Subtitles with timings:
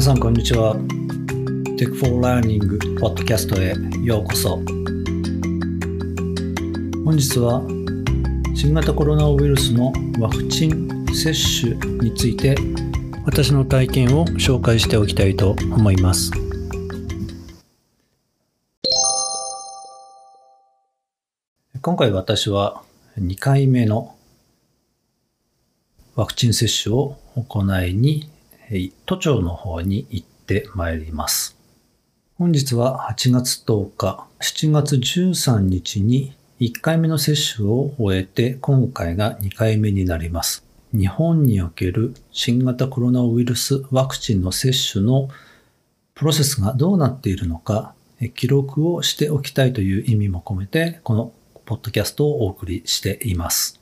[0.00, 0.76] 皆さんこんにちは。
[1.76, 4.56] Tech for Learning ポッドキャストへようこそ。
[7.04, 7.60] 本日は
[8.54, 12.56] 新型コロナウイルスのワクチン接種について
[13.26, 16.30] 私の体験を紹介しておきたいと思います。
[21.82, 22.82] 今回私は
[23.18, 24.16] 2回目の
[26.14, 28.30] ワクチン接種を行いに
[29.04, 31.56] 都庁の方に行ってまいります。
[32.38, 40.64] 本日は8月10日、7月13日に1回目の接種を終えて今回が2回目になります。
[40.92, 45.28] 日本における新型コロナウイルスワクチンの接種の
[46.14, 47.94] プロセスがどうなっているのか
[48.34, 51.32] 記録をしておきたいという意味も込めてこの
[51.64, 53.79] ポッドキャストをお送りしています。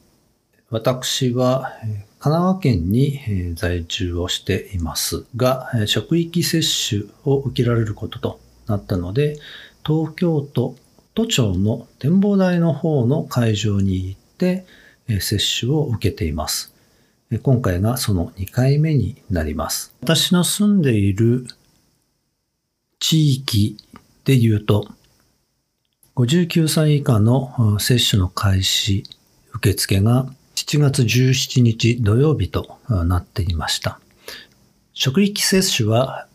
[0.71, 9.39] 私は神奈川県に在住をしていますが、職域接種を受けられることとなったので、
[9.87, 10.77] 東京都
[11.15, 14.67] 都庁の展望台の方の会場に行って
[15.21, 16.75] 接種を受けています。
[17.43, 19.95] 今回がその2回目になります。
[20.03, 21.47] 私の住んでいる
[23.01, 23.79] 地域
[24.25, 24.87] で言うと、
[26.17, 29.05] 59歳以下の接種の開始
[29.55, 34.01] 受付が7月17日土曜日となっていました。
[34.93, 36.27] 職域接種は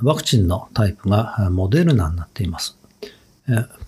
[0.00, 2.78] ワクチンのタイプがモデルナになっています。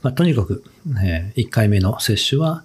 [0.02, 0.64] まあ、とにかく
[1.00, 2.64] え1回目の接種は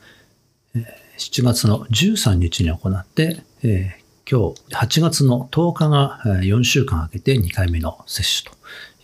[0.75, 0.83] え
[1.19, 8.57] 7月の13日に行って、え今日8月の10日が4週間空けて2回目の接種と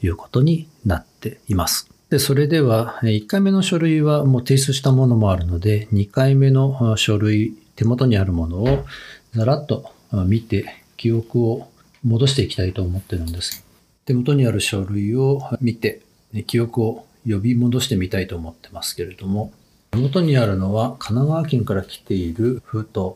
[0.04, 1.88] いうことになっています。
[2.10, 8.86] で、それでは1回目の書類はもう提出したものもあるので、2回目の書類手元にあるものを
[9.34, 9.92] ざらっと
[10.28, 11.68] 見て記憶を
[12.04, 13.66] 戻していきたいと思ってるんです。
[14.06, 16.02] 手元にある書類を見て
[16.48, 19.52] 記憶を呼び戻してみたいと思ってますけれども、
[19.92, 23.16] 手元にあるのは神奈川県から来ている封筒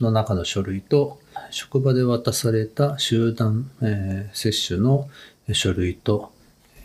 [0.00, 1.18] の中の書類と
[1.50, 5.08] 職場で渡された集団、えー、接種の
[5.52, 6.32] 書類と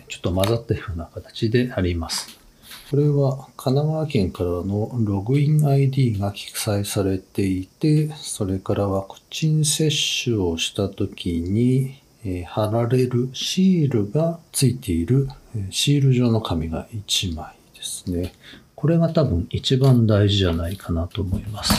[0.08, 2.44] ちょっと混ざったような形であります。
[2.91, 9.90] これは神奈川県からのログイン ID が記載されていて、それからワクチン接
[10.23, 18.34] 種をした時に、え貼られるシールがついているえシール状の紙が1枚ですね。
[18.75, 21.74] これが多分一番大事じゃないかなと思います。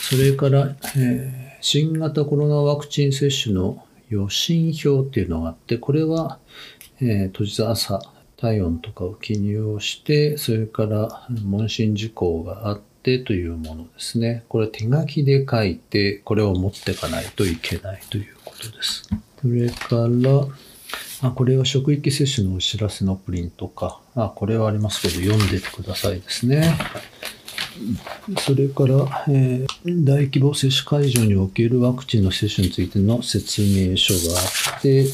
[0.00, 6.38] それから、えー、新型コロナワクチン接種の予診票っていうのがあって、これは、
[7.00, 8.00] えー、当日朝
[8.42, 14.42] 体温とかを記入をして、それから問診事項があってというものですね。
[14.48, 19.08] これ手書きで書いて、これを持っていかないといけないということです。
[19.40, 20.08] それか
[21.20, 24.00] ら、あこれは職域接種のお知らせのプリントか。
[24.16, 26.76] あ、これはありますけど、読んでてくださいですね。
[28.40, 35.06] それから、えー、大規模接種会場におけるワクチンの接種についての説明書があって、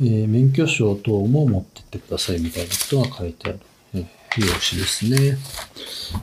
[0.00, 3.60] えー、免許証等も持ってってくださいみたいなことが書いてある、
[3.94, 4.02] えー、
[4.40, 5.38] 用紙ですね。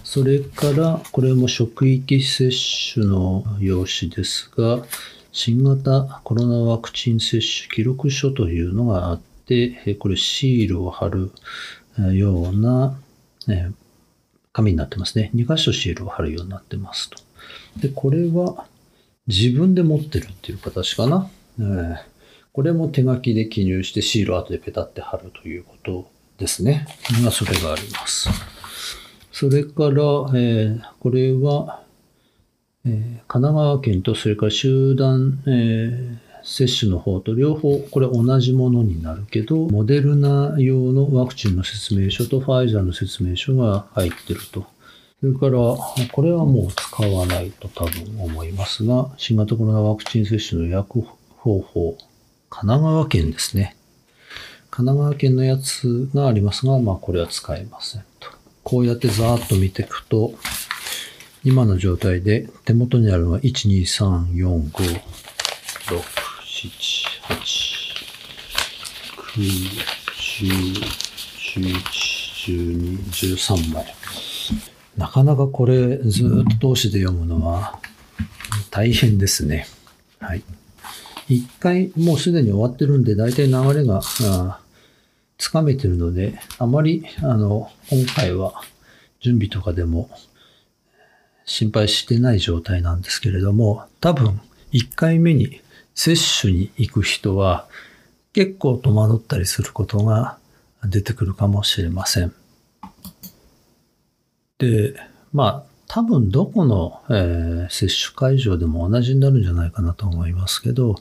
[0.04, 2.52] それから、これも職域接
[2.94, 4.86] 種の用紙ですが、
[5.32, 11.32] 新型コロナワクチン接種記録書というのがあって、これシールを貼る
[12.14, 12.98] ような、
[13.50, 13.70] え
[14.54, 15.32] 紙になってますね。
[15.36, 17.18] 2箇所シールを貼るようになってますと。
[17.78, 18.66] で、これは
[19.28, 21.30] 自分で持ってるっていう形かな。
[21.60, 22.15] えー
[22.56, 26.88] これも手書きで記入してシールを後でペタって貼るということですね。
[27.22, 28.30] まあ、それがあります。
[29.30, 31.84] それから、えー、これは、
[32.86, 44.66] えー、神奈川県とそれから集団、えー、接種の方と両方これ同じものになるけど、モデルナ用のワクチンの説明書とファイザーの説明書が入ってると。
[45.20, 45.60] それから、
[46.10, 51.02] これはもう使わないと多分思いますが、新型コロナワクチン接種の薬
[51.36, 51.98] 方法
[52.58, 53.76] 神奈川県ですね。
[54.72, 58.30] 神奈川県のやつがありますが、まあこれは使えませんと。
[58.64, 60.34] こうやってざーっと見ていくと、
[61.44, 65.02] 今の状態で手元にあるのは1、2、3、4、5、6、
[66.00, 66.72] 7、
[67.28, 67.46] 8、
[69.34, 69.42] 9、
[70.38, 70.80] 10、
[71.60, 71.76] 11、
[72.46, 73.86] 12、13枚。
[74.96, 77.80] なかなかこれずっと通しで読むのは
[78.72, 79.68] 大変ですね。
[80.22, 80.44] はい。
[81.28, 84.02] 一回もうすでに終わってるんで、大体流れが
[85.38, 88.62] つかめてるので、あまり、あの、今回は
[89.20, 90.10] 準備とかでも
[91.46, 94.40] 心配してない状態なんですけれども、多分、
[94.72, 95.62] 一回目に
[95.96, 97.68] 接種に行く人は、
[98.34, 100.38] 結構戸惑ったりすることが
[100.84, 102.34] 出てくるかもしれません。
[104.58, 104.96] で、
[105.32, 110.96] まあ、多分どこの、えー、接種会場でも同じになるんじゃないかなと思いますけど、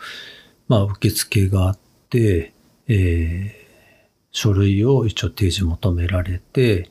[0.68, 1.78] まあ、受付があっ
[2.10, 2.52] て、
[2.88, 6.90] えー、書類を一応提示求められて、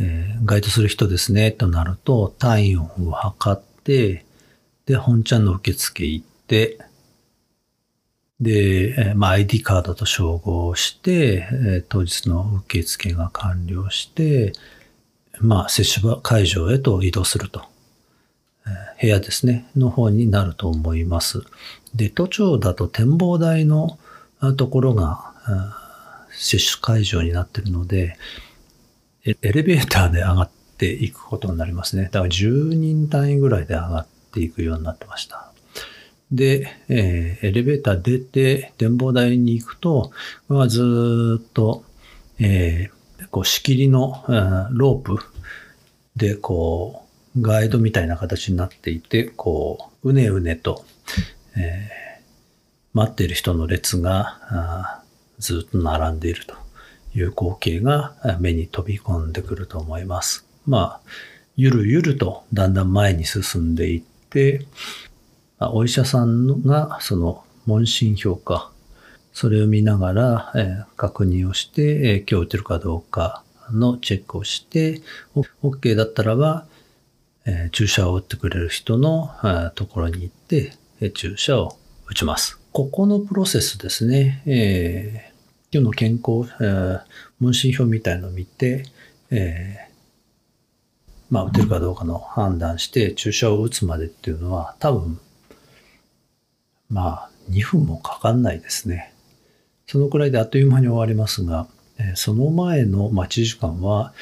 [0.00, 4.24] えー、該当する人ですね、となると、体温を測って、
[4.86, 6.78] で、本ちゃんの受付行って、
[8.40, 14.52] で、まあ、ID カードと照合して、え、当日の受付が完了して、
[15.40, 17.62] まあ、接種会場へと移動すると。
[19.00, 21.42] 部屋ですね、の方になると思います。
[21.94, 23.98] で、都庁だと展望台の
[24.56, 25.32] ところが、
[26.32, 28.16] 接種会場になってるので、
[29.24, 32.04] エレベーターで上がっていくことになりますね。
[32.04, 35.52] だから10人単位ぐらいで上がっていくようになってました。
[36.30, 40.12] で、えー、エレベーター出て展望台に行くと、
[40.48, 41.84] これはずっと、
[42.38, 42.97] えー、
[43.30, 44.24] こう仕切りの、
[44.70, 45.18] ロープ
[46.16, 47.04] でこ
[47.36, 50.84] うガイドみたいな形になっていて、こう、うねうねと、
[51.56, 52.22] えー、
[52.94, 55.02] 待っている人の列が
[55.38, 56.54] ずっと並んでいると
[57.14, 60.46] いう光景が目に飛び込んでくると思います。
[60.66, 61.08] まあ、
[61.56, 64.66] ゆるゆるとだんだん前に進んでいって、
[65.60, 68.70] お医者さんがその問診評価
[69.40, 75.00] それを見ながら、えー、確認をして、えー、今日打てるかどうかのチェックをして、
[75.62, 76.66] OK だったらば、
[77.46, 79.30] えー、注射を打ってくれる人の
[79.76, 82.58] ところに行って、え、注射を打ちます。
[82.72, 85.32] ここのプロセスですね、え、
[85.70, 87.02] 今日の健康、えー、
[87.38, 88.86] 問診票みたいのを見て、
[89.30, 89.88] え
[91.30, 95.20] まあ、打てるかどうかの判断して注射を打つまでっていうのは多分、
[96.90, 99.14] まあ、2分もかかんないですね。
[99.88, 101.66] そのくらいであっという間に終わりますが、
[102.14, 104.12] その前の待ち時間は、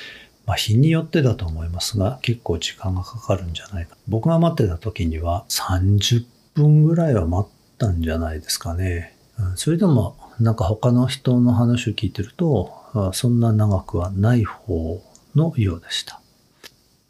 [0.46, 3.96] まあ、日によってだと思いますが、結構時間がかかるんじゃないか。
[4.06, 6.24] 僕が待ってた時には30
[6.54, 9.16] 分ぐらいは待ったんじゃないですかね。
[9.56, 15.02] それでも、なんか他の人の話を聞いてると、そんな長くはない方
[15.34, 16.20] のようでした。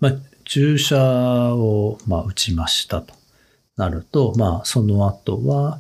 [0.01, 0.13] まあ、
[0.45, 0.97] 注射
[1.55, 3.13] を、ま、打ちましたと
[3.77, 5.79] なると、まあ、その後は、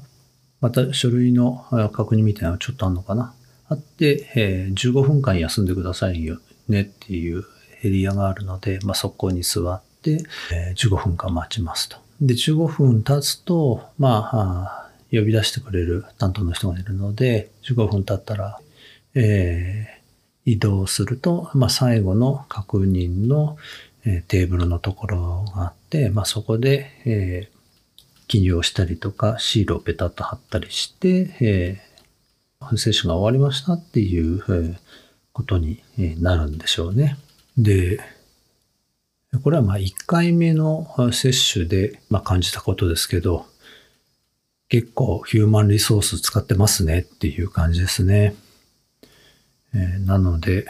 [0.66, 3.32] また書類の確認みたいなのがちょっとあるのかな。
[3.68, 7.44] あって、えー、15分間休んでくださいよねっていう
[7.84, 11.98] エリアがあるので、まあ、そこに座って、えー、15分間待ちますと。
[12.20, 18.58] で、15分経つと、まあ、呼び出してくれる担当の人がいるので、15分経ったら、
[19.14, 23.56] えー、移動すると、まあ、最後の確認の、
[24.04, 27.55] えー、テーブルのところがあって、まあ、そこで、えー、
[28.28, 34.76] 記入をしたりとか、シールをペタッと貼ったりして、えー、接種が終わりましたっていう、えー、
[35.32, 35.82] ことに
[36.20, 37.17] なるんでしょうね。
[37.56, 38.00] で、
[39.43, 43.46] これはまあ1回目の接種で、まあ、感じたことですけど、
[44.69, 48.34] 結構ヒューマンリソース使ってますねっていう感じですね。
[49.75, 50.67] えー、なので、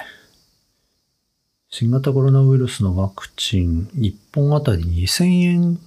[1.70, 5.78] 新型コロナウイルスのワクチン1本あたり2000円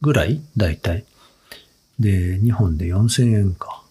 [0.00, 1.04] ぐらいだいたい
[1.98, 3.82] で、2本で4000円か。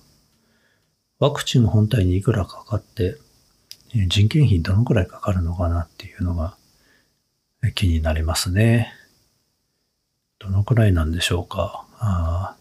[1.20, 3.18] ワクチン本体にいくらかかって、
[4.08, 6.58] 人件費どのくらいかかるのかなっていうのが
[7.76, 8.92] 気になりますね。
[10.40, 11.86] どのくらいなんでしょうか。
[12.00, 12.56] あ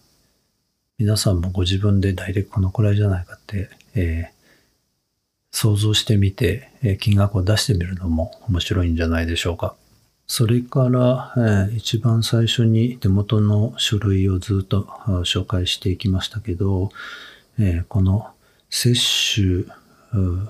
[0.97, 4.33] 皆さんもご自分で大体このくらいじゃないかって、えー、
[5.51, 9.75] 想像してみて、え、金額を出してみるのも面白いんじゃないでしょうか。
[10.35, 14.81] それから、えー、一番最初に手元の書類をずっと
[15.25, 16.89] 紹介していきましたけど、
[17.59, 18.31] えー、この
[18.67, 19.65] 接種、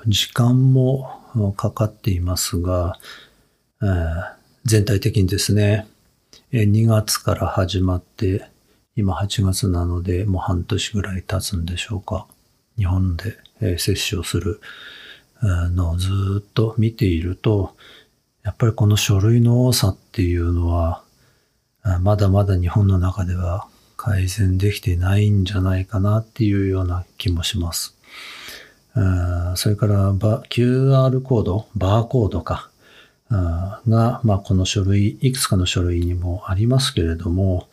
[0.07, 2.97] 時間もかかっていますが、
[3.81, 5.85] えー、全体的にですね、
[6.53, 8.47] 2月から始まって、
[8.95, 12.25] 今8月なのでもう半年ぐらい経つんでしょうか。
[12.77, 14.61] 日本で接種をする
[15.41, 17.75] のをずっと見ていると、
[18.43, 21.03] やっぱりこの書類の多さっていうのは、
[22.01, 27.95] まだまだ日本の中では改善できてないんじゃないかなっていうような気もします。
[29.55, 32.69] それから QR コード、バーコードか、
[33.29, 37.67] が、まあ、この書類、いくつかの書類にもありますけれども、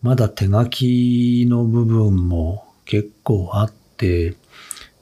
[0.00, 4.36] まだ手書きの部分も結構あって、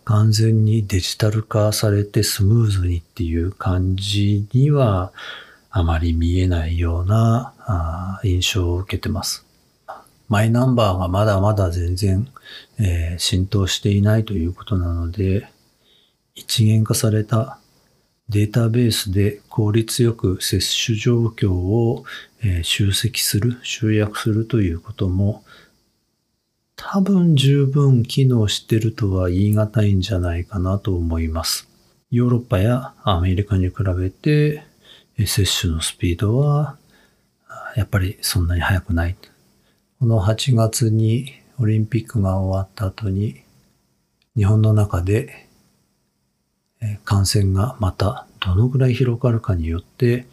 [0.07, 5.13] 完全にデジタル化されてスムーズにっていう感じには
[5.71, 7.53] あまり見えないような
[8.25, 9.45] 印象を受けてます。
[10.29, 12.27] マイナンバーがまだまだ全然
[12.79, 15.49] えー、浸透していないということなので、
[16.35, 17.59] 一元化された
[18.29, 22.05] データベースで効率よく接種状況を、
[22.45, 25.45] え、集積する、集約するということも
[26.77, 31.69] 多分十分機能してるとは言い難いんじゃないかなと思います。
[32.11, 34.63] ヨーロッパやアメリカに比べて
[35.19, 36.77] 接種のスピードは
[37.77, 39.17] やっぱりそんなに速くない。
[39.99, 43.43] この8月にオリンピックが終わった後に
[44.37, 45.49] 日本の中で
[47.05, 50.27] 感染がまたどのぐらい広がるかによって、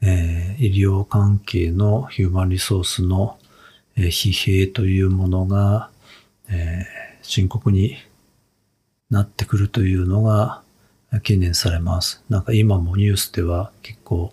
[0.00, 3.38] え、医療関係のヒューマンリソースの
[4.06, 5.90] 疲弊というものが、
[6.48, 6.86] え、
[7.22, 7.96] 深刻に
[9.10, 10.62] なってくるというのが
[11.10, 12.22] 懸念されます。
[12.28, 14.32] なんか今もニュースでは結構、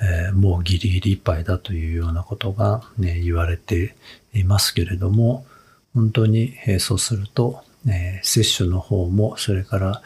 [0.00, 3.94] えー、もうギリギリいっぱいだというようなことが、ね、言われて
[4.32, 5.46] いますけれども、
[5.94, 10.02] 本当に、えー、そうすると、えー、接種の方も、それから、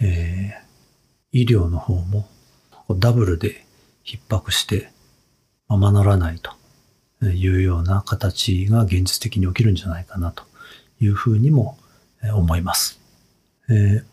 [0.00, 0.54] え、
[1.32, 2.26] 医療の方も
[2.98, 3.66] ダブルで
[4.04, 4.90] 逼迫して
[5.68, 6.55] ままならないと
[7.22, 10.44] いうような形が現実的に起きるんじゃないかなと
[11.00, 11.78] いうふうにも
[12.34, 13.00] 思います。
[13.68, 14.04] えー、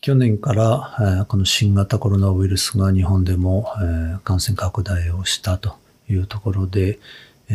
[0.00, 5.76] 去年から、えー、この新型コロナウイルスが日本でも、えー、感染拡大をしたと
[6.08, 6.98] いうところで、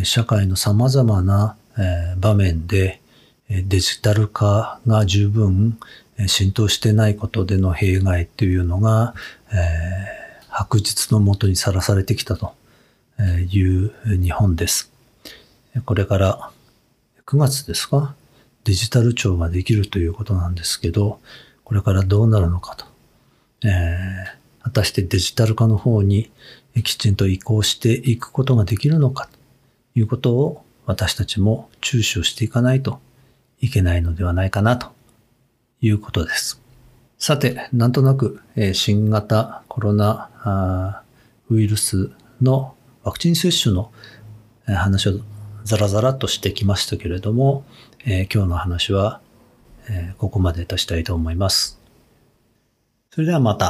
[0.04, 3.02] 社会の様々な、えー、場面で
[3.50, 5.78] デジタル化が十分
[6.28, 9.14] 浸透してないことでの弊害というのが、
[9.52, 12.54] えー、白日のもとにさらされてきたと
[13.20, 13.92] いう
[14.22, 14.92] 日本です。
[15.86, 16.52] これから
[17.26, 18.16] 9月ですか
[18.64, 21.20] デジタル庁ができるということなんですけど、
[21.64, 22.86] これからどうなるのかと。
[23.64, 26.32] えー、果たしてデジタル化の方に
[26.84, 29.30] きちんと移行していくことができるのか
[29.94, 33.00] ということを私たちも注視をしていかないと
[33.60, 34.92] いけないのではないかなと
[35.82, 36.62] いうことです。
[37.18, 38.42] さて、なんとなく、
[38.74, 41.04] 新型コロナ
[41.50, 42.10] ウイルス
[42.42, 43.92] のワクチン接種の
[44.66, 45.20] 話を
[45.64, 47.64] ザラザラとしてきましたけれども、
[48.06, 49.22] えー、今日の話は、
[50.18, 51.80] ここまでとしたいと思います。
[53.10, 53.60] それではまた。